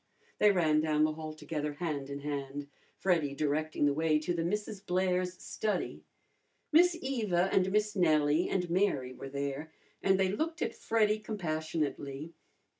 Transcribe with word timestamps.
They 0.39 0.49
ran 0.51 0.81
down 0.81 1.03
the 1.03 1.11
hall 1.13 1.31
together 1.35 1.73
hand 1.73 2.09
in 2.09 2.21
hand, 2.21 2.67
Freddy 2.97 3.35
directing 3.35 3.85
the 3.85 3.93
way 3.93 4.17
to 4.17 4.33
the 4.33 4.43
Misses 4.43 4.79
Blair's 4.79 5.33
study. 5.35 6.01
Miss 6.71 6.97
Eva 6.99 7.49
and 7.53 7.71
Miss 7.71 7.95
Nellie 7.95 8.49
and 8.49 8.67
Mary 8.71 9.13
were 9.13 9.29
there, 9.29 9.71
and 10.01 10.19
they 10.19 10.29
looked 10.29 10.63
at 10.63 10.73
Freddy 10.73 11.19
compassionately. 11.19 12.33